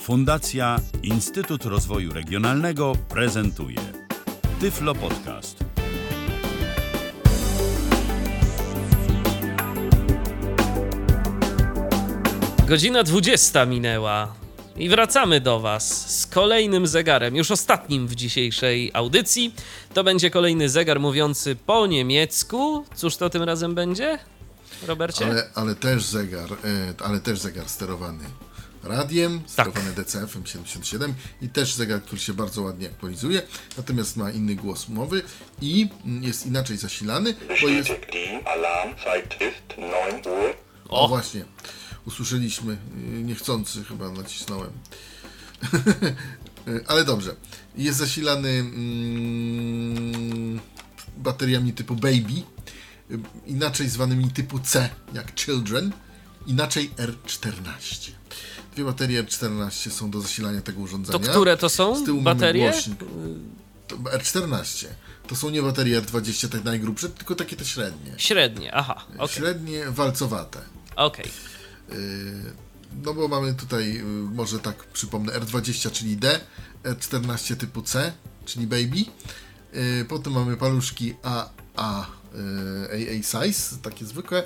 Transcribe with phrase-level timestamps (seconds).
[0.00, 3.78] Fundacja Instytut Rozwoju Regionalnego prezentuje
[4.60, 5.64] Tyflo Podcast.
[12.68, 14.34] Godzina 20 minęła
[14.76, 19.54] i wracamy do Was z kolejnym zegarem, już ostatnim w dzisiejszej audycji.
[19.94, 22.84] To będzie kolejny zegar mówiący po niemiecku.
[22.94, 24.18] Cóż to tym razem będzie,
[24.86, 25.26] Robercie?
[25.26, 28.24] Ale, ale też zegar, e, ale też zegar sterowany
[28.82, 33.42] radiem, sterowany DCF-em 77 i też zegar, który się bardzo ładnie aktualizuje,
[33.76, 35.22] natomiast ma inny głos mowy
[35.60, 35.88] i
[36.20, 37.88] jest inaczej zasilany, bo jest...
[37.88, 40.54] Bestätigt die Alarmzeit ist 9 Uhr.
[40.88, 41.44] O, właśnie,
[42.06, 42.76] usłyszeliśmy, y,
[43.22, 44.70] niechcący chyba nacisnąłem.
[46.88, 47.36] Ale dobrze.
[47.76, 49.50] Jest zasilany mm,
[51.16, 52.42] bateriami typu Baby,
[53.10, 55.92] y, inaczej zwanymi typu C, jak Children,
[56.46, 58.10] inaczej R14.
[58.74, 61.18] Dwie baterie R14 są do zasilania tego urządzenia.
[61.18, 62.72] To które to Z są baterie?
[63.86, 64.86] To R14.
[65.26, 68.14] To są nie baterie R20 tak najgrubsze, tylko takie te średnie.
[68.16, 70.60] Średnie, aha, okej, Średnie, walcowate.
[70.96, 71.30] okej.
[73.04, 74.02] No bo mamy tutaj, y,
[74.34, 76.40] może tak przypomnę, R20, czyli D,
[76.84, 78.12] R14 typu C,
[78.44, 79.04] czyli Baby.
[79.74, 82.06] Y, Potem mamy paluszki AA,
[82.92, 84.42] y, AA size, takie zwykłe.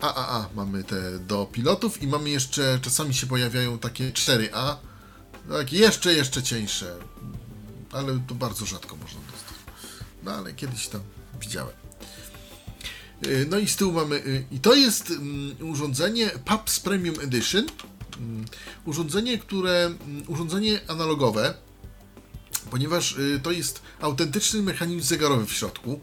[0.00, 4.76] AAA mamy te do pilotów i mamy jeszcze, czasami się pojawiają takie 4A,
[5.48, 6.96] takie jeszcze, jeszcze cieńsze,
[7.92, 9.54] ale to bardzo rzadko można dostać.
[10.22, 11.00] No ale kiedyś tam
[11.40, 11.74] widziałem.
[13.26, 17.66] Y, No i z tyłu mamy, y, i to jest mm, urządzenie PAPS Premium Edition.
[18.18, 18.44] Mm,
[18.84, 21.54] Urządzenie, które, mm, urządzenie analogowe,
[22.70, 26.00] ponieważ y, to jest autentyczny mechanizm zegarowy w środku.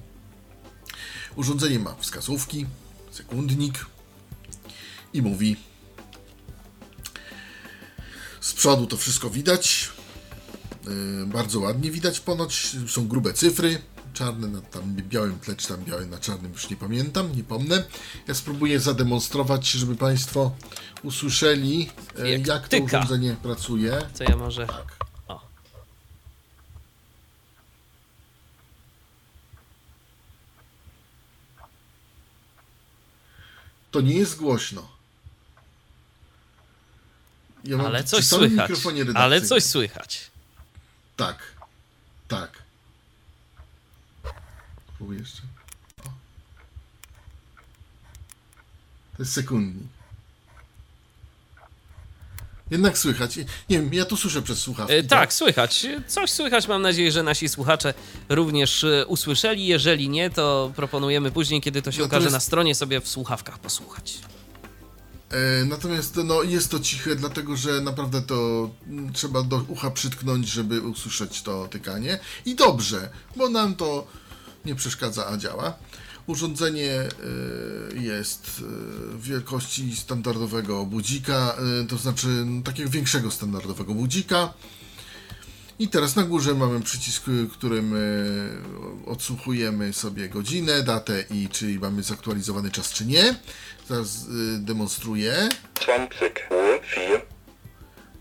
[1.36, 2.66] Urządzenie ma wskazówki,
[3.14, 3.86] sekundnik
[5.14, 5.56] i mówi.
[8.42, 9.90] Z przodu to wszystko widać.
[10.86, 12.76] Yy, bardzo ładnie widać ponoć.
[12.88, 13.82] Są grube cyfry.
[14.14, 17.84] Czarne na tam białym tle, czy tam białe na czarnym, już nie pamiętam, nie pomnę.
[18.28, 20.52] Ja spróbuję zademonstrować, żeby Państwo
[21.04, 24.02] usłyszeli, e, Jak jak, to urządzenie pracuje.
[24.14, 24.68] Co ja może...
[24.68, 25.03] Tak.
[33.94, 34.88] To nie jest głośno.
[37.64, 38.72] Ja mam Ale coś słychać.
[39.16, 40.32] Ale coś słychać.
[41.16, 41.38] Tak.
[42.28, 42.64] Tak.
[44.94, 45.42] Spróbuję jeszcze.
[46.00, 46.04] O.
[49.18, 49.93] To jest sekundnik.
[52.74, 53.38] Jednak słychać.
[53.38, 54.94] Nie wiem, ja tu słyszę przez słuchawki.
[54.94, 55.88] E, tak, słychać.
[56.08, 56.68] Coś słychać.
[56.68, 57.94] Mam nadzieję, że nasi słuchacze
[58.30, 59.68] również e, usłyszeli.
[59.68, 63.60] Jeżeli nie, to proponujemy później, kiedy to się Natomiast- ukaże na stronie, sobie w słuchawkach
[63.60, 64.18] posłuchać.
[65.32, 70.48] E, Natomiast no, jest to ciche, dlatego że naprawdę to mm, trzeba do ucha przytknąć,
[70.48, 72.20] żeby usłyszeć to tykanie.
[72.46, 74.08] I dobrze, bo nam to
[74.66, 75.74] nie przeszkadza, a działa.
[76.28, 77.10] Urządzenie e,
[77.96, 84.54] jest e, wielkości standardowego budzika, e, to znaczy no, takiego większego standardowego budzika.
[85.80, 87.24] I teraz na górze mamy przycisk,
[87.54, 87.96] którym
[89.06, 93.36] odsłuchujemy sobie godzinę, datę i czy mamy zaktualizowany czas, czy nie.
[93.88, 94.26] Zaraz
[94.58, 95.50] demonstruję.
[95.76, 97.22] 20 Uhr 4.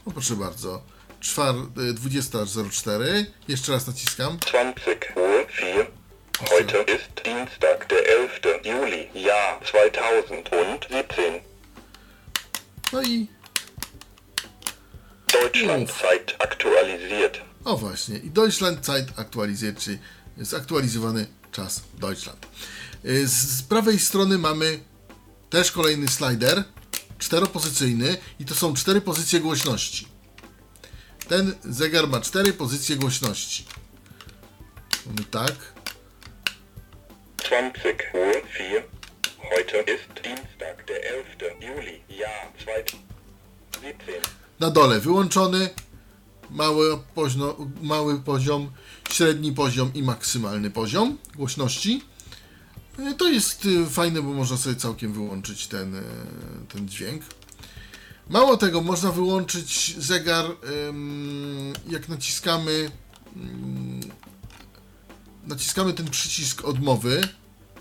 [0.06, 0.82] No proszę bardzo.
[1.20, 3.24] Czwar, y, 20.04.
[3.48, 4.38] Jeszcze raz naciskam.
[4.38, 6.01] 20 Uhr 4.
[6.40, 8.64] Heute ist Dienstag, der 11.
[8.64, 11.42] Juli, Jahr 2017.
[12.92, 13.28] No i
[15.32, 17.40] Deutschlandzeit aktualisiert.
[17.64, 18.18] o właśnie.
[18.18, 19.98] I Deutschland Zeit aktualisiert, czyli
[20.38, 22.46] zaktualizowany czas Deutschland.
[23.04, 24.78] Y, Z, z prawej strony mamy
[25.50, 26.64] też kolejny slider,
[27.18, 30.08] czteropozycyjny i to są cztery pozycje głośności.
[31.28, 33.64] Ten zegar ma cztery pozycje głośności.
[35.06, 35.71] Mamy tak.
[37.48, 38.84] 20 Uhr 4.
[39.50, 41.56] Heute ist Dienstag, der 11.
[41.60, 44.20] Juli, Jahr 2017.
[44.60, 45.68] Na dole wyłączony,
[46.50, 48.70] mały, pozno, mały poziom,
[49.10, 52.02] średni poziom i maksymalny poziom głośności.
[52.98, 56.02] E, To jest y, fajne, bo można sobie całkiem wyłączyć ten, e,
[56.68, 57.22] ten dźwięk.
[58.28, 60.44] Mało tego, można wyłączyć zegar,
[61.88, 62.90] jak naciskamy,
[63.36, 63.91] ym,
[65.46, 67.28] naciskamy ten przycisk odmowy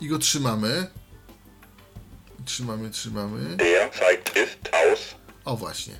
[0.02, 0.88] i go trzymamy.
[2.46, 3.56] Trzymamy, trzymamy.
[3.56, 5.00] Der Zeit ist aus.
[5.46, 6.00] O właśnie.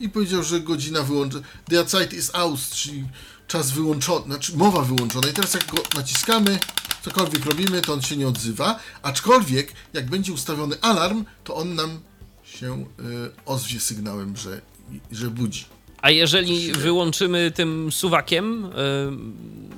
[0.00, 1.46] I powiedział, że godzina wyłączona.
[1.68, 3.08] Der Zeit ist aus, czyli
[3.46, 5.28] czas wyłączony, znaczy mowa wyłączona.
[5.28, 6.58] I teraz jak go naciskamy,
[7.04, 8.80] cokolwiek robimy, to on się nie odzywa.
[9.02, 12.00] Aczkolwiek, jak będzie ustawiony alarm, to on nam
[12.44, 12.86] się y,
[13.46, 14.60] ozwie sygnałem, że
[15.12, 15.64] że budzi.
[16.02, 18.70] A jeżeli wyłączymy tym suwakiem y,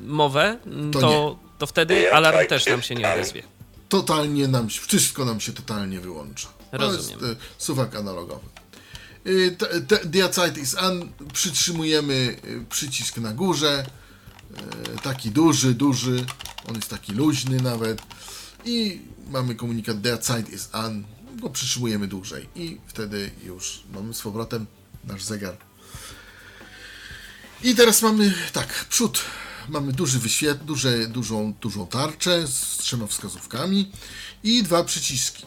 [0.06, 0.58] mowę,
[0.92, 3.42] To to, to, wtedy alarm też nam się nie odezwie.
[3.88, 6.48] Totalnie nam się, wszystko nam się totalnie wyłącza.
[6.72, 7.18] Rozumiem.
[7.20, 8.46] To jest e, suwak analogowy.
[9.26, 9.56] Y,
[10.32, 13.86] Zeit is an, przytrzymujemy y, przycisk na górze,
[14.96, 16.24] y, taki duży, duży,
[16.68, 18.02] on jest taki luźny nawet
[18.64, 21.04] i mamy komunikat Der Zeit is an,
[21.40, 24.66] go przytrzymujemy dłużej i wtedy już mamy z powrotem
[25.04, 25.56] nasz zegar.
[27.64, 29.20] I teraz mamy tak, przód.
[29.68, 33.92] Mamy duży wyświet, duże, dużą, dużą tarczę z trzema wskazówkami
[34.44, 35.46] i dwa przyciski.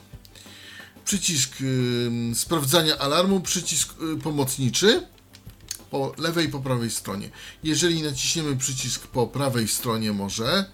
[1.05, 5.07] Przycisk ym, sprawdzania alarmu, przycisk y, pomocniczy
[5.91, 7.29] po lewej i po prawej stronie.
[7.63, 10.65] Jeżeli naciśniemy przycisk po prawej stronie może,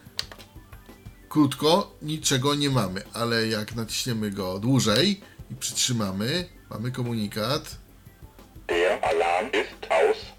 [1.29, 5.21] krótko, niczego nie mamy, ale jak naciśniemy go dłużej
[5.51, 7.81] i przytrzymamy, mamy komunikat,
[8.67, 10.31] Der Alarm ist aus.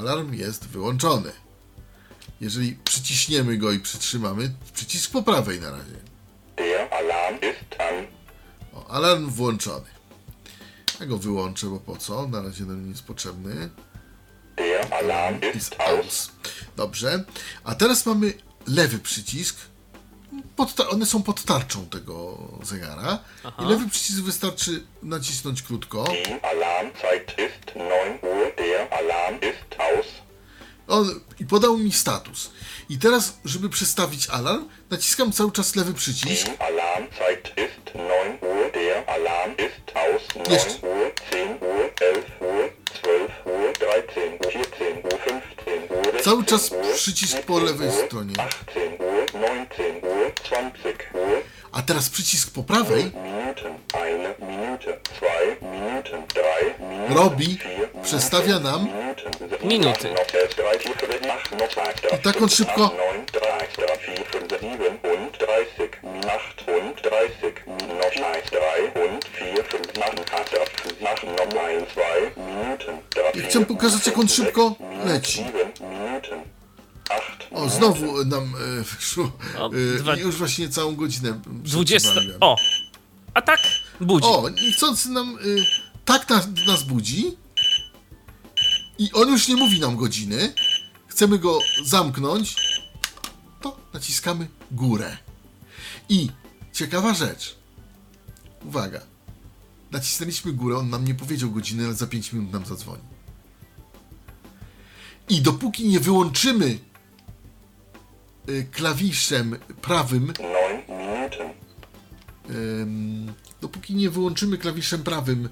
[0.00, 1.32] Alarm jest wyłączony.
[2.40, 6.00] Jeżeli przyciśniemy go i przytrzymamy, przycisk po prawej na razie.
[6.90, 7.38] Alarm
[7.78, 8.06] an.
[8.74, 9.86] O, alarm włączony.
[11.00, 12.28] Ja go wyłączę, bo po co?
[12.28, 13.70] Na razie nam nie jest potrzebny.
[14.90, 16.30] Alarm ist aus.
[16.76, 17.24] Dobrze.
[17.64, 18.32] A teraz mamy
[18.66, 19.56] lewy przycisk.
[20.56, 23.18] Pod ta- one są pod tarczą tego zegara.
[23.58, 26.04] I lewy przycisk wystarczy nacisnąć krótko.
[26.04, 26.40] Die
[26.80, 28.52] Alarmzeit ist 9 Uhr.
[28.56, 30.06] Der Alarm ist aus.
[30.88, 32.50] On, I podał mi status.
[32.88, 36.46] I teraz, żeby przestawić alarm, naciskam cały czas lewy przycisk.
[36.46, 38.72] Die Alarmzeit ist 9 Uhr.
[38.72, 40.22] Der Alarm ist aus.
[40.34, 40.86] 9 Jeszcze.
[40.86, 42.70] Uhr, 10 Uhr, 11 Uhr,
[43.02, 47.58] 12 Uhr, 13 Uhr, 14 Uhr, 15 Uhr, Cały 16 czas Uhr, przycisk 17 po
[47.58, 48.34] lewej Uhr, stronie.
[48.34, 51.42] 18 Uhr, 19 Uhr, 20 Uhr,
[51.72, 53.12] A teraz przycisk po prawej
[57.22, 57.58] robi,
[58.02, 58.88] przestawia nam
[59.64, 60.08] Minuty.
[62.14, 62.90] I tak on szybko-
[73.34, 74.74] Ja chcę pokazać, jak on szybko
[75.04, 75.44] leci.
[77.52, 79.32] O, znowu nam e, wyszło.
[79.54, 81.40] E, dwa- Już właśnie całą godzinę.
[81.46, 82.08] 20.
[82.10, 82.38] przewaliłem.
[82.40, 82.56] O!
[83.34, 83.60] A tak
[84.00, 84.28] budzi.
[84.28, 85.66] O, niechcący nam y,
[86.10, 87.36] tak nas, nas budzi.
[88.98, 90.52] I on już nie mówi nam godziny.
[91.06, 92.56] Chcemy go zamknąć.
[93.60, 95.16] To naciskamy górę.
[96.08, 96.28] I
[96.72, 97.56] ciekawa rzecz.
[98.64, 99.00] Uwaga.
[99.90, 103.02] Nacisnęliśmy górę, on nam nie powiedział godziny, ale za 5 minut nam zadzwoni.
[105.28, 106.78] I dopóki nie wyłączymy
[108.48, 110.32] y, klawiszem prawym
[112.50, 115.48] Ym, dopóki nie wyłączymy klawiszem prawym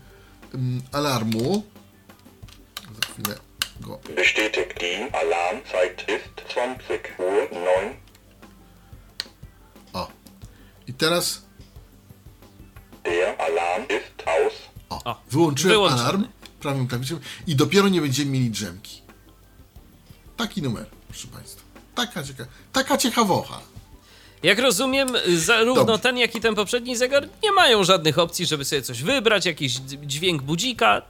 [0.55, 1.63] ym, alarmu,
[2.95, 3.39] za chwilę
[3.81, 3.99] go.
[4.17, 7.97] Bestätigt die Alarmzeit ist 20 Uhr 9.
[9.93, 10.09] O.
[10.87, 11.43] I teraz
[13.05, 14.53] Der Alarm ist aus.
[14.89, 16.03] o, O, wyłączyłem wyłączony.
[16.03, 16.25] alarm
[16.61, 19.03] prawym klawiszem i dopiero nie będziemy mieli drzemki.
[20.37, 21.63] Taki numer, proszę Państwa.
[21.95, 23.61] Taka, cieka taka ciekawocha.
[24.43, 26.03] Jak rozumiem, zarówno Dobrze.
[26.03, 29.73] ten, jak i ten poprzedni zegar nie mają żadnych opcji, żeby sobie coś wybrać, jakiś
[30.07, 31.03] dźwięk budzika.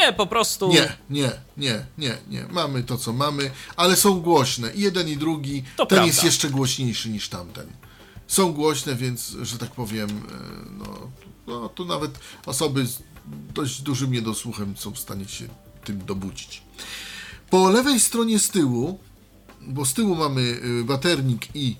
[0.00, 0.68] Nie, po prostu.
[0.68, 2.44] Nie, nie, nie, nie, nie.
[2.50, 4.74] Mamy to, co mamy, ale są głośne.
[4.74, 5.62] I jeden, i drugi.
[5.76, 6.06] To Ten prawda.
[6.06, 7.66] jest jeszcze głośniejszy niż tamten.
[8.26, 10.12] Są głośne, więc, że tak powiem, e,
[10.78, 11.10] no,
[11.46, 13.02] no tu nawet osoby z
[13.54, 15.48] dość dużym niedosłuchem są w stanie się
[15.84, 16.62] tym dobudzić.
[17.50, 18.98] Po lewej stronie z tyłu,
[19.60, 21.76] bo z tyłu mamy y, baternik i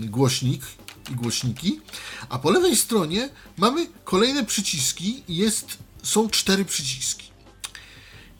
[0.00, 0.62] głośnik
[1.10, 1.80] i głośniki,
[2.28, 7.28] a po lewej stronie mamy kolejne przyciski i jest, są cztery przyciski.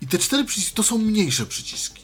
[0.03, 2.03] I te cztery przyciski to są mniejsze przyciski.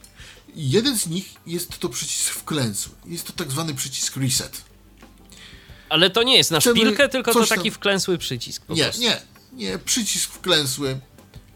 [0.57, 2.93] I jeden z nich jest to przycisk wklęsły.
[3.07, 4.63] Jest to tak zwany przycisk reset.
[5.89, 8.63] Ale to nie jest na Chcemy szpilkę, tylko to coś tam- taki wklęsły przycisk.
[8.69, 9.03] Nie, prostu.
[9.03, 9.23] nie,
[9.53, 11.01] nie, przycisk wklęsły.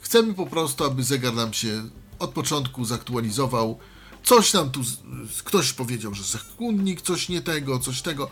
[0.00, 3.78] Chcemy po prostu, aby zegar nam się od początku zaktualizował.
[4.24, 4.80] Coś nam tu,
[5.44, 8.30] ktoś powiedział, że sekundnik, coś nie tego, coś tego.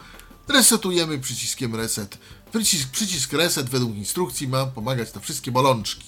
[0.49, 2.19] Resetujemy przyciskiem reset.
[2.53, 6.05] Przycisk, przycisk reset według instrukcji ma pomagać na wszystkie bolączki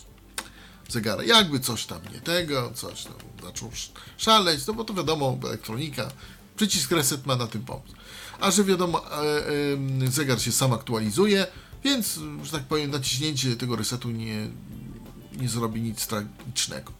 [0.88, 1.24] zegara.
[1.24, 6.10] Jakby coś tam nie tego, coś tam zaczął sz- szaleć, no bo to wiadomo, elektronika.
[6.56, 7.86] Przycisk reset ma na tym pomóc.
[8.40, 9.02] A że wiadomo,
[10.06, 11.46] e, zegar się sam aktualizuje,
[11.84, 14.48] więc, że tak powiem, naciśnięcie tego resetu nie,
[15.36, 16.92] nie zrobi nic tragicznego.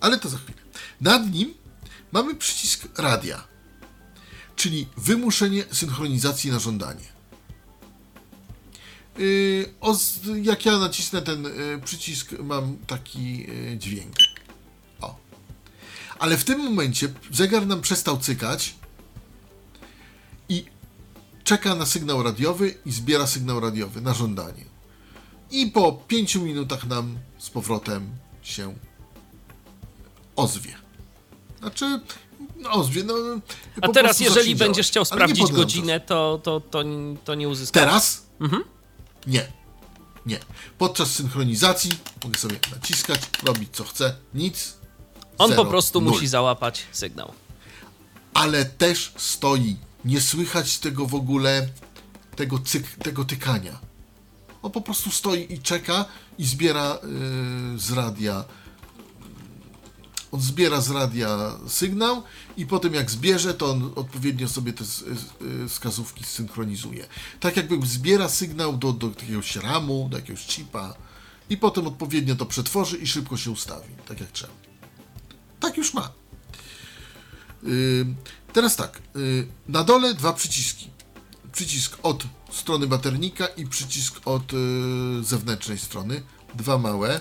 [0.00, 0.58] Ale to za chwilę.
[1.00, 1.54] Nad nim
[2.12, 3.44] mamy przycisk radia,
[4.56, 7.18] czyli wymuszenie synchronizacji na żądanie.
[9.80, 14.14] Os, jak ja nacisnę ten y, przycisk, mam taki y, dźwięk.
[15.00, 15.16] O.
[16.18, 18.74] Ale w tym momencie zegar nam przestał cykać
[20.48, 20.64] i
[21.44, 24.64] czeka na sygnał radiowy i zbiera sygnał radiowy na żądanie.
[25.50, 28.10] I po 5 minutach nam z powrotem
[28.42, 28.74] się
[30.36, 30.87] ozwie.
[31.60, 32.00] Znaczy,
[32.56, 33.40] no, no.
[33.80, 34.90] A teraz, jeżeli będziesz działać.
[34.90, 36.84] chciał sprawdzić godzinę, to, to, to,
[37.24, 37.82] to nie uzyskasz.
[37.82, 38.26] Teraz?
[38.40, 38.64] Mhm.
[39.26, 39.52] Nie.
[40.26, 40.38] Nie.
[40.78, 41.90] Podczas synchronizacji
[42.24, 44.74] mogę sobie naciskać, robić co chcę, nic.
[45.38, 47.32] On zero, po prostu musi załapać sygnał.
[48.34, 49.76] Ale też stoi.
[50.04, 51.68] Nie słychać tego w ogóle,
[52.36, 53.78] tego, cyk, tego tykania.
[54.62, 56.04] On po prostu stoi i czeka
[56.38, 58.44] i zbiera yy, z radia.
[60.32, 62.22] On zbiera z radia sygnał
[62.56, 65.04] i potem jak zbierze, to on odpowiednio sobie te s-
[65.64, 67.06] y, wskazówki synchronizuje.
[67.40, 70.94] Tak jakby zbiera sygnał do, do jakiegoś ramu, do jakiegoś chipa
[71.50, 74.52] i potem odpowiednio to przetworzy i szybko się ustawi, tak jak trzeba.
[75.60, 76.12] Tak już ma.
[77.64, 78.06] Y,
[78.52, 80.90] Teraz tak, y, na dole dwa przyciski.
[81.52, 84.56] Przycisk od strony baternika i przycisk od y,
[85.24, 86.22] zewnętrznej strony.
[86.54, 87.20] Dwa małe.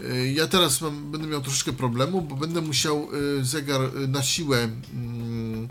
[0.00, 3.08] Y, Ja teraz mam, będę miał troszeczkę problemu, bo będę musiał
[3.40, 4.58] y, zegar y, na siłę
[4.94, 5.68] mm,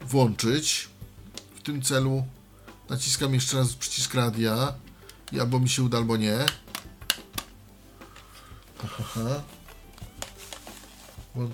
[0.00, 0.88] włączyć.
[1.54, 2.24] W tym celu
[2.90, 4.74] naciskam jeszcze raz przycisk radia.
[5.32, 6.36] I albo mi się uda, albo nie.
[8.84, 9.42] Aha.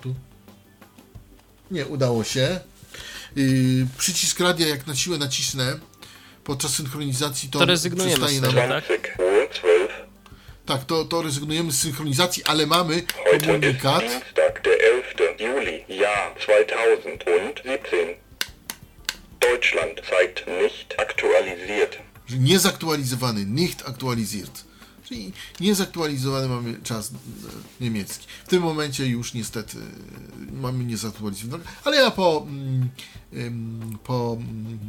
[0.01, 0.13] Two.
[1.71, 2.59] Nie, udało się.
[3.35, 5.79] Yy, przycisk radia, jak na siłę nacisnę
[6.43, 8.81] podczas synchronizacji, to, To rezygnujemy przestaje z nam...
[8.87, 9.17] Tak.
[10.67, 10.75] 20 Uhr 12.
[10.75, 13.03] Tak, to, to rezygnujemy z synchronizacji, ale mamy
[13.41, 14.01] komunikat.
[14.01, 15.45] Dienstag, der 11.
[15.45, 18.17] Juli, Jahr 2017.
[19.39, 21.97] Deutschland zeigt nicht aktualisiert.
[22.29, 24.63] niezaktualizowany, nicht aktualisiert.
[25.03, 27.13] Czyli niezaktualizowany mamy czas e,
[27.81, 28.27] niemiecki.
[28.45, 32.47] W tym momencie już niestety e, mamy niezaktualizowany, ale ja po,
[33.31, 34.79] mm, po mm,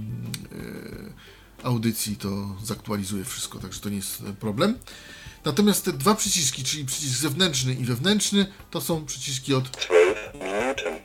[1.63, 4.79] e, audycji to zaktualizuję wszystko, także to nie jest problem.
[5.45, 10.99] Natomiast te dwa przyciski, czyli przycisk zewnętrzny i wewnętrzny, to są przyciski od 12 Minuten.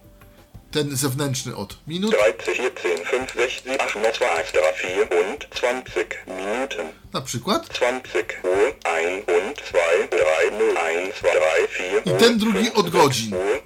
[0.71, 5.47] ten zewnętrzny od minut, 13, 14, 5, 6, 7, 8, 9, 2, 3, 4 und
[5.55, 6.87] 20 Minuten.
[7.13, 11.29] na przykład, 20 Uhr 1 und 2, 3, 0, 1, 2,
[11.67, 13.31] 3, 4 I ten drugi od 5, godzin.
[13.31, 13.61] 6 Uhr.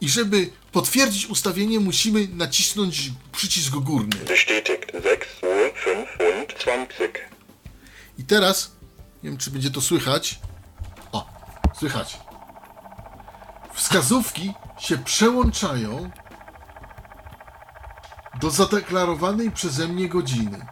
[0.00, 4.16] i żeby potwierdzić ustawienie, musimy nacisnąć przycisk górny.
[4.16, 6.08] Bestätigt 6 Uhr 5
[6.40, 7.04] und 20.
[8.18, 8.70] I teraz,
[9.22, 10.40] nie wiem czy będzie to słychać.
[11.12, 11.26] O,
[11.74, 12.20] słychać.
[13.72, 16.10] Wskazówki się przełączają
[18.40, 20.66] do zadeklarowanej przeze mnie godziny.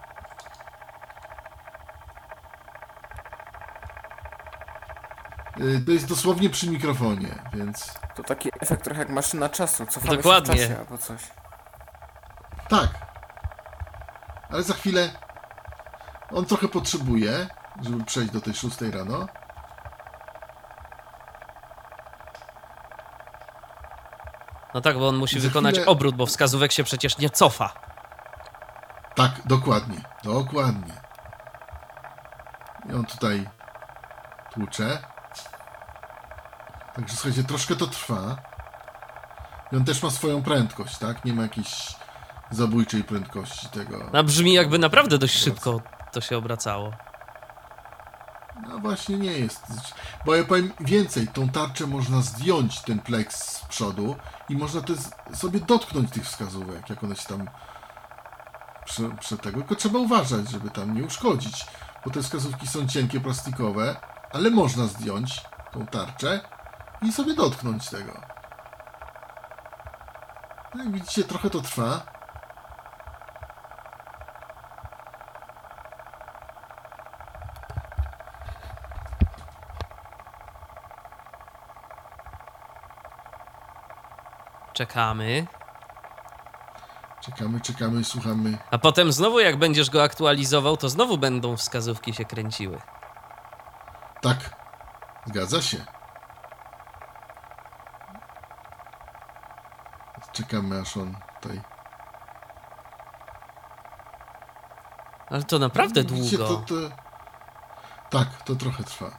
[5.60, 10.16] Y, To jest dosłownie przy mikrofonie, więc To taki efekt trochę jak maszyna czasu, cofamy
[10.16, 10.56] Dokładnie.
[10.56, 11.22] się w czasie albo coś.
[12.68, 12.88] tak.
[14.50, 15.10] Ale za chwilę
[16.30, 17.46] on trochę potrzebuje,
[17.82, 19.26] żeby przejść do tej 6 rano.
[24.74, 27.72] No tak, bo on musi Za wykonać chwilę- obrót, bo wskazówek się przecież nie cofa.
[29.14, 30.92] Tak, dokładnie, dokładnie.
[32.90, 33.48] I on tutaj
[34.52, 34.98] tłucze.
[36.94, 38.36] Także słuchajcie, troszkę to trwa.
[39.72, 41.24] I on też ma swoją prędkość, tak?
[41.24, 41.96] Nie ma jakiejś
[42.50, 44.10] zabójczej prędkości tego.
[44.12, 45.80] No brzmi jakby naprawdę dość szybko
[46.12, 46.92] to się obracało.
[48.88, 49.62] Właśnie nie jest.
[50.26, 54.16] Bo ja powiem więcej, tą tarczę można zdjąć, ten pleks z przodu
[54.48, 54.98] i można też
[55.34, 57.48] sobie dotknąć tych wskazówek, jak one się tam
[58.84, 59.58] przy, przy tego.
[59.58, 61.66] Tylko trzeba uważać, żeby tam nie uszkodzić,
[62.04, 63.96] bo te wskazówki są cienkie, plastikowe,
[64.32, 65.42] ale można zdjąć
[65.72, 66.40] tą tarczę
[67.02, 68.20] i sobie dotknąć tego.
[70.74, 72.17] No jak widzicie, trochę to trwa.
[84.78, 85.46] Czekamy.
[87.20, 88.58] Czekamy, czekamy, słuchamy.
[88.70, 92.80] A potem znowu jak będziesz go aktualizował, to znowu będą wskazówki się kręciły.
[94.20, 94.56] Tak,
[95.26, 95.84] zgadza się.
[100.32, 101.60] Czekamy aż on tutaj.
[105.30, 106.56] Ale to naprawdę Widzicie, długo.
[106.56, 106.74] To, to...
[108.10, 109.10] Tak, to trochę trwa.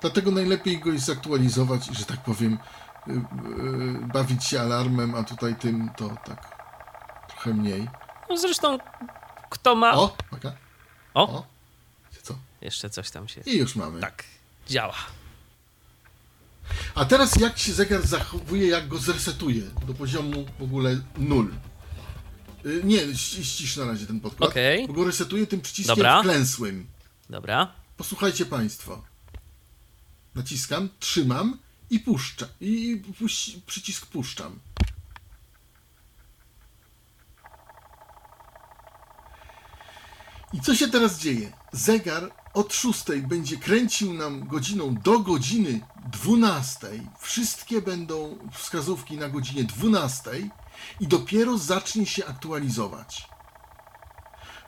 [0.00, 2.58] Dlatego najlepiej go jest zaktualizować i, że tak powiem,
[4.12, 6.56] bawić się alarmem, a tutaj tym to tak
[7.28, 7.88] trochę mniej.
[8.30, 8.78] No zresztą,
[9.50, 9.92] kto ma...
[9.94, 10.52] O, uwaga.
[11.14, 11.46] O, O,
[12.60, 13.40] Jeszcze coś tam się...
[13.40, 14.00] I już mamy.
[14.00, 14.24] Tak,
[14.68, 14.94] działa.
[16.94, 21.44] A teraz jak się zegar zachowuje, jak go zresetuje do poziomu w ogóle 0?
[22.66, 24.50] Y, Nie, ści- ścisz na razie ten podkład.
[24.50, 24.86] Okej.
[24.86, 26.20] Bo go resetuje tym przyciskiem Dobra.
[26.20, 26.86] wklęsłym.
[27.30, 27.72] Dobra.
[27.96, 29.02] Posłuchajcie Państwo.
[30.34, 31.58] Naciskam, trzymam
[31.94, 32.48] i puszczam.
[32.60, 34.58] I puś- przycisk puszczam.
[40.52, 41.52] I co się teraz dzieje?
[41.72, 45.80] Zegar od 6 będzie kręcił nam godziną do godziny
[46.12, 46.86] 12.
[47.18, 50.30] Wszystkie będą wskazówki na godzinie 12
[51.00, 53.28] i dopiero zacznie się aktualizować.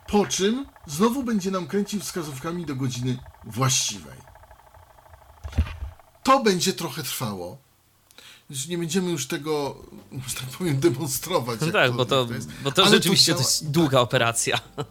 [0.07, 4.36] Po czym znowu będzie nam kręcił wskazówkami do godziny właściwej.
[6.27, 7.57] To będzie trochę trwało.
[8.69, 9.83] Nie będziemy już tego,
[10.27, 11.59] że tak powiem, demonstrować.
[11.61, 12.49] No tak, bo to, jest.
[12.63, 14.59] bo to Ale rzeczywiście to działa- jest długa operacja.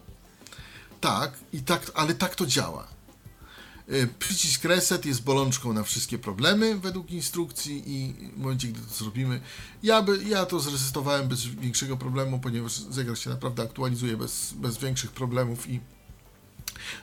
[1.01, 2.87] Tak, i tak, ale tak to działa.
[3.91, 8.93] Y, Przycisk reset jest bolączką na wszystkie problemy według instrukcji i w momencie, gdy to
[8.93, 9.41] zrobimy,
[9.83, 14.77] ja, by, ja to zresetowałem bez większego problemu, ponieważ zegar się naprawdę aktualizuje bez, bez
[14.77, 15.79] większych problemów i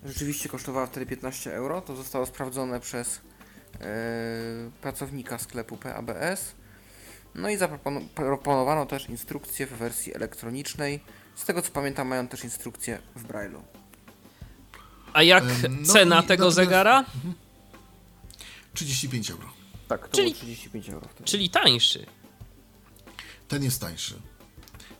[0.04, 1.80] rzeczywiście kosztowała wtedy 15 euro.
[1.80, 3.20] To zostało sprawdzone przez
[3.80, 3.80] e,
[4.80, 6.54] pracownika sklepu PABS.
[7.34, 11.00] No i zaproponowano też instrukcję w wersji elektronicznej.
[11.34, 13.60] Z tego co pamiętam, mają też instrukcję w Braille'u.
[15.12, 17.04] A jak Em, no cena i tego natomiast- zegara?
[18.74, 19.48] 35 euro.
[19.88, 21.24] Tak, to Czyli- było 35 euro wtedy.
[21.24, 22.06] Czyli tańszy.
[23.48, 24.14] Ten jest tańszy.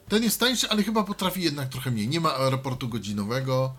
[0.09, 2.09] Ten jest tańszy, ale chyba potrafi jednak trochę mniej.
[2.09, 3.75] Nie ma raportu godzinowego.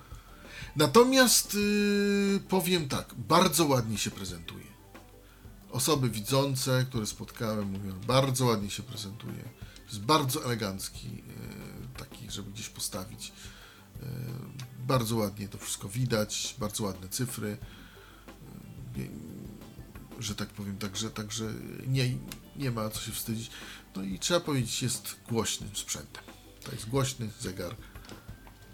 [0.76, 4.68] Natomiast yy, powiem tak, bardzo ładnie się prezentuje.
[5.72, 9.50] Osoby widzące, które spotkałem, mówią, bardzo ładnie się prezentuje.
[9.86, 11.24] Jest bardzo elegancki, yy,
[11.98, 13.32] taki, żeby gdzieś postawić.
[14.02, 14.08] Yy,
[14.88, 17.58] bardzo ładnie to wszystko widać, bardzo ładne cyfry.
[18.98, 19.08] Yy,
[20.20, 21.46] że tak powiem, także, także
[21.88, 22.18] nie,
[22.56, 23.52] nie ma co się wstydzić.
[23.98, 26.24] No i trzeba powiedzieć, jest głośnym sprzętem.
[26.64, 27.76] To jest głośny zegar.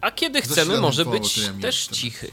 [0.02, 2.32] A kiedy chcemy, może być też cichy.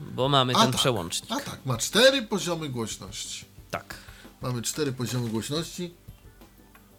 [0.00, 1.32] Bo mamy A ten tak, przełącznik.
[1.32, 3.44] A tak, ma cztery poziomy głośności.
[3.70, 3.94] Tak.
[4.42, 5.94] Mamy cztery poziomy głośności.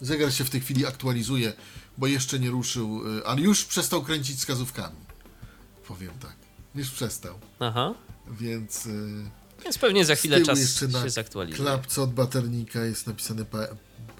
[0.02, 1.54] Zegar się w tej chwili aktualizuje,
[1.98, 4.96] bo jeszcze nie ruszył, y, ale już przestał kręcić wskazówkami.
[5.88, 6.36] Powiem tak.
[6.76, 7.40] Już przestał.
[7.60, 7.94] Aha.
[8.32, 9.30] Więc y,
[9.64, 11.66] Więc pewnie za chwilę czas się zaktualizuje.
[11.66, 13.46] klapce od baternika jest napisane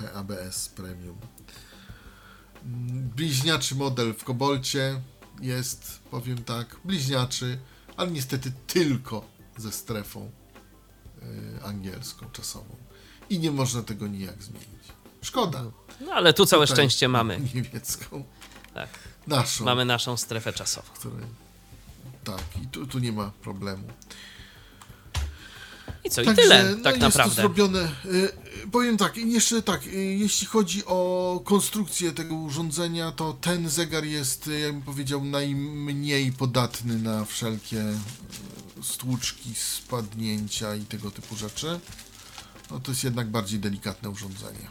[0.02, 1.18] PABS Premium.
[3.16, 5.02] Bliźniaczy model w Kobolcie
[5.42, 7.60] jest, powiem tak, bliźniaczy,
[7.98, 9.26] ale niestety tylko
[9.58, 10.32] ze strefą
[11.22, 12.76] y, angielską, czasową.
[13.30, 14.68] I nie można tego nijak zmienić.
[15.22, 15.64] Szkoda.
[16.02, 17.40] No ale tu całe Tutaj szczęście mamy.
[17.54, 18.26] Niemiecką.
[18.74, 18.90] Tak.
[19.28, 19.66] Naszą.
[19.66, 20.88] Mamy naszą strefę czasową.
[20.94, 21.26] Której...
[22.24, 23.84] Tak, i tu, tu nie ma problemu.
[26.12, 27.36] I co, i Także, tyle no, tak jest naprawdę.
[27.36, 27.92] To zrobione.
[28.06, 28.32] Y,
[28.72, 34.06] powiem tak, i jeszcze tak, y, jeśli chodzi o konstrukcję tego urządzenia, to ten zegar
[34.06, 37.84] jest, y, jakbym powiedział, najmniej podatny na wszelkie
[38.82, 41.80] stłuczki, spadnięcia i tego typu rzeczy.
[42.72, 44.68] No to jest jednak bardziej delikatne urządzenie.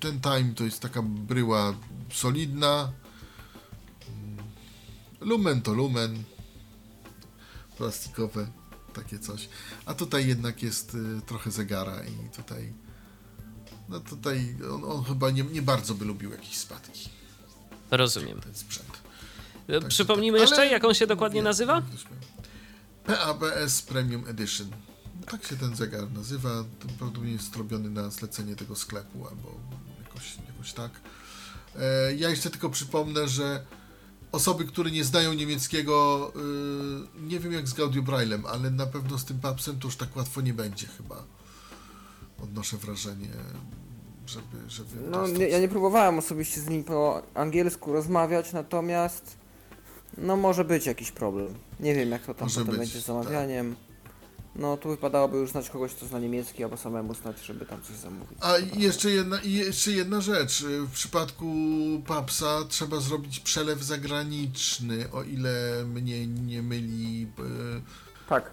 [0.00, 1.74] Ten time to jest taka bryła
[2.12, 2.92] solidna.
[4.08, 4.44] Mm,
[5.20, 6.22] Lumen to lumen.
[7.76, 8.46] Plastikowe,
[8.94, 9.48] takie coś.
[9.86, 12.72] A tutaj jednak jest y, trochę zegara i tutaj.
[13.88, 17.08] No tutaj on, on chyba nie, nie bardzo by lubił jakieś spadki,
[17.90, 18.40] Rozumiem.
[18.40, 19.04] ten sprzęt.
[19.66, 20.48] Także Przypomnijmy tak.
[20.48, 21.82] jeszcze, jak on się dokładnie mówię, nazywa?
[23.06, 24.70] PABS Premium Edition.
[25.30, 26.64] Tak się ten zegar nazywa.
[26.78, 29.60] Prawdopodobnie jest robiony na zlecenie tego sklepu albo
[30.04, 30.90] jakoś, jakoś tak.
[31.76, 33.64] E, ja jeszcze tylko przypomnę, że
[34.34, 36.32] osoby, które nie znają niemieckiego,
[37.16, 39.96] y, nie wiem jak z Gaudio Braillem, ale na pewno z tym papsem to już
[39.96, 41.24] tak łatwo nie będzie chyba.
[42.42, 43.28] Odnoszę wrażenie,
[44.26, 44.70] żeby...
[44.70, 49.36] żeby No, nie, ja nie próbowałem osobiście z nim po angielsku rozmawiać, natomiast
[50.18, 51.54] no może być jakiś problem.
[51.80, 53.76] Nie wiem jak to tam Może potem być, będzie z zamawianiem.
[54.56, 57.96] No tu wypadałoby już znać kogoś, kto zna niemiecki, albo samemu znać, żeby tam coś
[57.96, 58.38] zamówić.
[58.40, 60.62] A i jeszcze jedna, i jeszcze jedna rzecz.
[60.64, 61.46] W przypadku
[62.06, 67.26] Papsa trzeba zrobić przelew zagraniczny, o ile mnie nie myli.
[67.38, 68.50] e, Tak,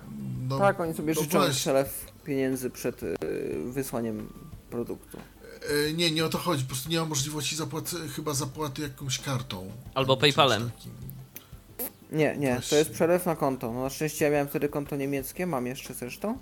[0.49, 1.55] No, tak, oni sobie no życzą właśnie.
[1.55, 3.15] przelew pieniędzy przed y,
[3.71, 4.33] wysłaniem
[4.69, 5.17] produktu.
[5.87, 6.63] E, Nie, nie o to chodzi.
[6.63, 9.71] Po prostu nie ma możliwości zapłaty, chyba zapłaty jakąś kartą.
[9.95, 10.69] Albo PayPalem.
[10.71, 10.91] takim.
[12.11, 13.73] Nie, nie, to jest przelew na konto.
[13.73, 16.37] No na szczęście ja miałem wtedy konto niemieckie, mam jeszcze zresztą.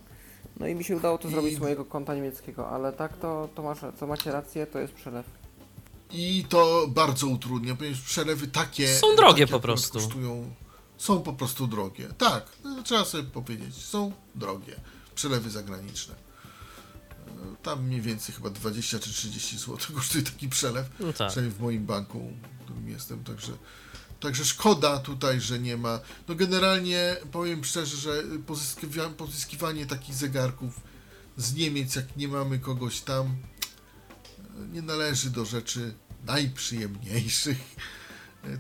[0.60, 3.50] No i mi się udało to I- zrobić z mojego konta niemieckiego, ale tak to,
[3.56, 5.26] to, masz, to macie rację, to jest przelew.
[6.12, 8.88] I to bardzo utrudnia, ponieważ przelewy takie.
[8.96, 10.00] Są drogie takie po prostu.
[10.00, 10.54] Kosztują,
[10.98, 12.08] są po prostu drogie.
[12.18, 13.76] Tak, no, trzeba sobie powiedzieć.
[13.76, 14.76] Są drogie.
[15.16, 16.16] Przelewy zagraniczne.
[17.28, 20.86] E, Tam mniej więcej chyba 20 czy 30 zł kosztuje taki przelew.
[21.00, 21.30] No tak.
[21.30, 22.20] Przynajmniej w moim banku,
[22.60, 23.52] w którym jestem, także.
[24.20, 26.00] Także szkoda tutaj, że nie ma.
[26.28, 30.82] No generalnie powiem szczerze, że pozyskiwa- pozyskiwanie takich zegarków
[31.38, 33.36] z Niemiec, jak nie mamy kogoś tam,
[34.74, 35.94] nie należy do rzeczy
[36.26, 37.58] najprzyjemniejszych.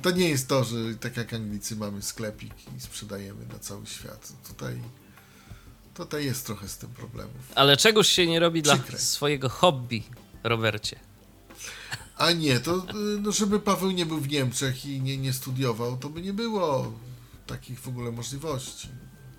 [0.01, 4.33] To nie jest to, że tak jak Anglicy mamy sklepik i sprzedajemy na cały świat.
[4.47, 4.81] Tutaj,
[5.93, 7.51] tutaj jest trochę z tym problemów.
[7.55, 8.99] Ale czegoś się nie robi dla Przykre.
[8.99, 10.03] swojego hobby,
[10.43, 10.99] Robercie.
[12.19, 12.83] A nie, to y,
[13.21, 16.93] no, żeby Paweł nie był w Niemczech i nie, nie studiował, to by nie było
[17.47, 18.87] takich w ogóle możliwości.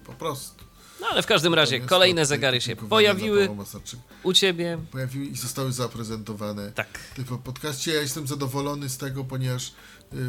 [0.05, 0.64] Po prostu.
[1.01, 3.49] No ale w każdym razie Natomiast kolejne zegary się pojawiły
[4.23, 4.79] u ciebie.
[4.90, 6.73] Pojawiły i zostały zaprezentowane.
[6.73, 6.99] Tak.
[7.16, 7.95] w podcaście.
[7.95, 9.73] Ja jestem zadowolony z tego, ponieważ y,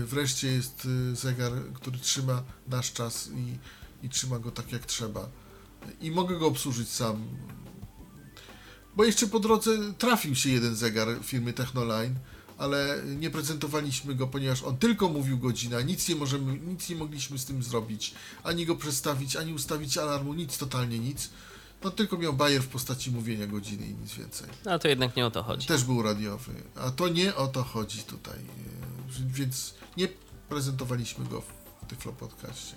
[0.06, 3.58] wreszcie jest y, zegar, który trzyma nasz czas i,
[4.06, 5.30] i trzyma go tak jak trzeba.
[6.02, 7.28] I mogę go obsłużyć sam.
[8.96, 12.16] Bo jeszcze po drodze trafił się jeden zegar firmy Technoline,
[12.62, 17.40] ale nie prezentowaliśmy go, ponieważ on tylko mówił godzina, nic nie możemy, nic nie mogliśmy
[17.40, 21.30] z tym zrobić, ani go przestawić, ani ustawić alarmu, nic, totalnie nic.
[21.84, 24.50] No tylko miał bajer w postaci mówienia godziny i nic więcej.
[24.66, 25.68] No to jednak nie o to chodzi.
[25.68, 28.40] Też był radiowy, a to nie o to chodzi tutaj,
[29.28, 30.08] więc nie
[30.50, 31.46] prezentowaliśmy go w
[31.88, 32.76] Tyflo Podcaście,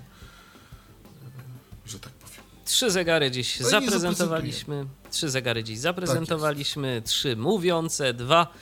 [1.87, 2.45] że tak powiem.
[2.65, 4.87] Trzy zegary dziś No zaprezentowaliśmy.
[5.11, 7.03] Trzy zegary dziś zaprezentowaliśmy.
[7.05, 8.53] Trzy mówiące, dwa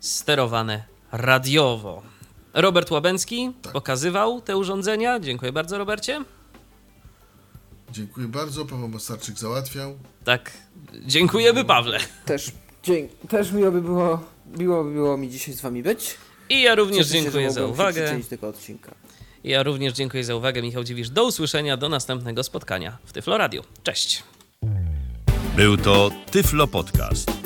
[0.00, 2.02] sterowane radiowo.
[2.54, 3.72] Robert Łabęcki Tak.
[3.72, 5.20] pokazywał te urządzenia.
[5.20, 6.24] Dziękuję bardzo, Robercie.
[7.92, 9.98] Dziękuję bardzo, Paweł Masarczyk załatwiał.
[10.24, 10.50] Tak,
[11.06, 11.98] dziękujemy, Pawle.
[12.24, 14.22] Też, dzień, też miło by było,
[14.58, 16.16] miło by było mi dzisiaj z wami być.
[16.48, 18.02] I ja również Cieszę się, dziękuję za się uwagę.
[18.02, 18.94] przyczynić tego odcinka.
[19.44, 21.10] Ja również dziękuję za uwagę, Michał Dziwisz.
[21.10, 23.62] Do usłyszenia, do następnego spotkania w Tyflo Radio.
[23.82, 24.22] Cześć.
[25.56, 27.45] Był to Tyflo Podcast.